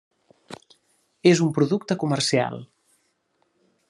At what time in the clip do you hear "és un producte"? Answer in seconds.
1.31-1.99